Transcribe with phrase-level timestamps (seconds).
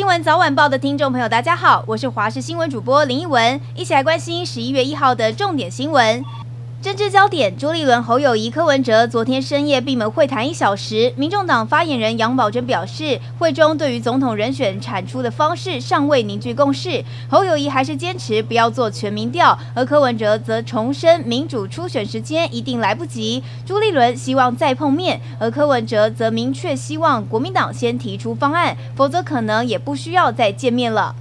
[0.00, 6.24] 新闻早晚报的听众朋友，大家好，我是华视新闻主播林奕文，一起来关心十一月一号的重点新闻。
[6.82, 11.12] 政治焦点：朱立伦、侯友谊、柯文哲昨天深夜闭门会谈一小时。
[11.14, 17.04] 民众党发言人杨宝珍表示，会中对于总统人选产出的方式尚未凝聚共识。
[17.28, 23.42] 侯友谊还是坚持不要做全民调，而柯文哲则重申民主初选时间一定来不及。
[23.66, 31.14] 朱立伦希望再碰面，而柯文哲则明确希望国民党先提出方案，否则可能也不需要再见面了。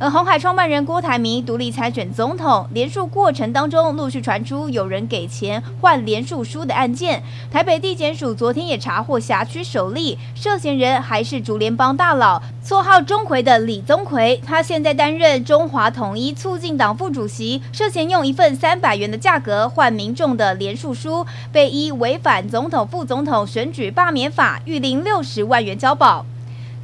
[0.00, 7.20] 而红海创办人郭台铭独立参选总统，连署过程当中陆续传出有人给钱换连署书的案件。
[7.50, 26.24] 台北地检署昨天也查获辖区首例涉嫌人，还是竹联帮大佬，绰号钟馗的李宗奎，他现在担任中华统一促进党副主席，涉嫌用一份三百元的价格换民众的连署书，被依违反总统副总统选举罢免法，预令六十万元交保。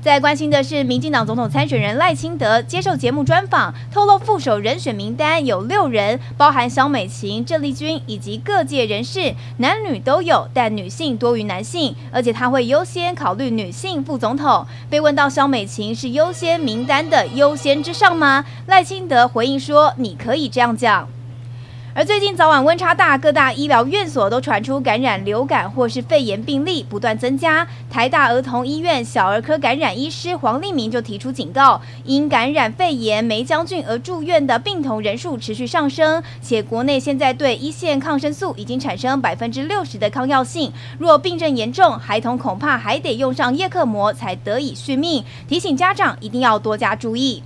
[0.05, 14.67] 在关心的是，民进党总统参选人赖清德接受节目专访，透露副手人选名单有六人，包含萧美琴、郑丽君以及各界人士，男女都有，但女性多于男性，而且他会优先考虑女性副总统。
[14.91, 18.45] 被问到萧美琴是优先名单的优先之上吗？
[18.67, 21.09] 赖清德回应说：“你可以这样讲。”
[21.97, 27.65] 而最近早晚温差大，各大医疗院所都传出感染流感或是肺炎病例不断增加。
[27.89, 40.73] 台大儿童医院小儿科感染医师黄立明就提出警告：因感染肺炎梅浆菌而住院的病童人数持续上升，且国内现在对一线抗生素已经产生百分之六十的抗药性。
[40.99, 45.25] 若病症严重，孩童恐怕还得用上叶克膜才得以续命。
[45.47, 47.45] 提醒家长一定要多加注意。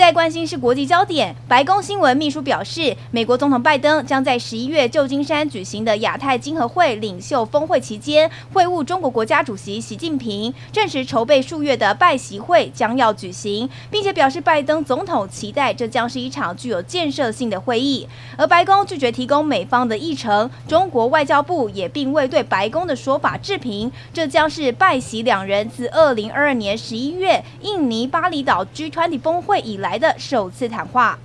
[0.00, 18.08] 在关心是国际焦点，白宫新闻秘书表示，美国总统拜登将在十一月旧金山举行的亚太经合会领袖峰会期间会晤中国国家主席习近平，证实筹备数月的拜习会将要举行，并且表示拜登总统期待这将是一场具有建设性的会议。
[18.38, 23.92] 而白宫拒绝提供美方的议程，中国外交部也并未对白宫的说法置评。
[24.14, 31.18] 这将是拜习两人自二零二二年十一月印尼巴厘岛 G20 峰会以来来的首次谈话，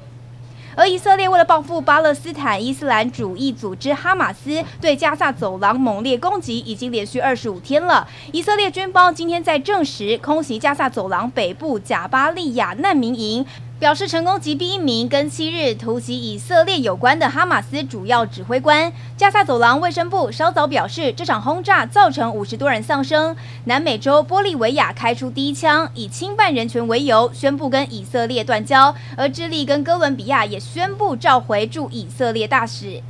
[0.75, 8.07] 而以色列为了报复巴勒斯坦伊斯兰主义组织哈马斯对加萨走廊猛烈攻击，已经连续二十五天了。
[8.31, 13.45] 以色列军方今天在证实空袭加萨走廊北部贾巴利亚难民营。
[13.77, 18.91] 表示成功击毙一名跟七日突袭以色列有关的哈马斯主要指挥官。
[19.17, 23.35] 加萨走廊卫生部稍早表示，这场轰炸造成五十多人丧生。
[23.65, 28.95] 南美洲玻利维亚开出第一枪，以侵犯人权为由，宣布跟以色列断交。
[29.17, 33.01] 而智利跟哥伦比亚也宣布召回驻以色列大使。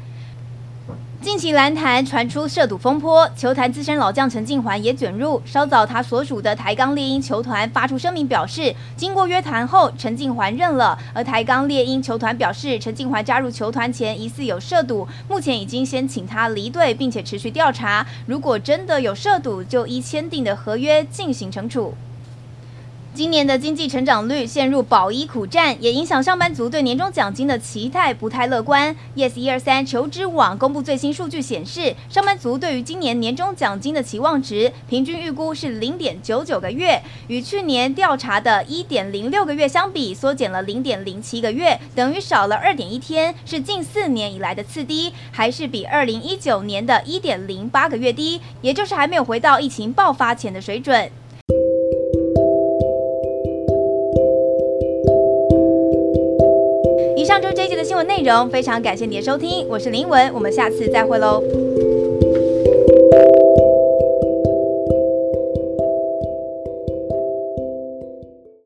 [1.25, 5.41] 近期篮坛传出涉赌风波，球坛资深老将陈静环也卷入。
[5.43, 10.95] 稍早，他所属的台钢猎鹰球团发出声明表示，经过约谈后，陈静环认了。
[11.15, 18.05] 而台钢猎鹰球团表示，陈静环加入球团前疑似有涉赌，目前已经先请他离队，并且持续调查。
[18.27, 21.95] 如果真的有涉赌，就依签订的合约进行惩处。
[23.15, 28.93] 今年的经济成长率陷入保一苦战，也影响上班族对年终奖金的期待不太乐观。
[29.15, 51.09] Yes 一二三求职网公布最新数据显示，上班族对于今年年终奖金的期望值平均预估是零点九九个月，与去年调查的一点零六个月相比，缩减了零点零七个月，等于少了二点一天，是近四年以来的次低，还是比二零一九年的一点零八个月低，也就是还没有回到疫情爆发前的水准。
[57.35, 61.43] 上就是这一节的新闻内容，非常感谢你的收听，我是林文，我们下次再会喽。